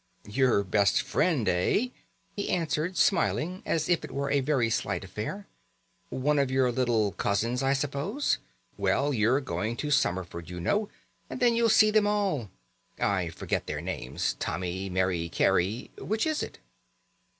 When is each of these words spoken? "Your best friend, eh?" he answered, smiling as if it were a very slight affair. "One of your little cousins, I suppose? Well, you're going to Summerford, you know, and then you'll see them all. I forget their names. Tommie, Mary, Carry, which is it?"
"Your 0.27 0.63
best 0.63 1.03
friend, 1.03 1.47
eh?" 1.47 1.89
he 2.35 2.49
answered, 2.49 2.97
smiling 2.97 3.61
as 3.67 3.87
if 3.87 4.03
it 4.03 4.09
were 4.09 4.31
a 4.31 4.39
very 4.39 4.67
slight 4.67 5.03
affair. 5.03 5.45
"One 6.09 6.39
of 6.39 6.49
your 6.49 6.71
little 6.71 7.11
cousins, 7.11 7.61
I 7.61 7.73
suppose? 7.73 8.39
Well, 8.77 9.13
you're 9.13 9.41
going 9.41 9.77
to 9.77 9.91
Summerford, 9.91 10.49
you 10.49 10.59
know, 10.59 10.89
and 11.29 11.39
then 11.39 11.53
you'll 11.53 11.69
see 11.69 11.91
them 11.91 12.07
all. 12.07 12.49
I 12.99 13.29
forget 13.29 13.67
their 13.67 13.79
names. 13.79 14.35
Tommie, 14.39 14.89
Mary, 14.89 15.29
Carry, 15.29 15.91
which 15.99 16.25
is 16.25 16.41
it?" 16.41 16.57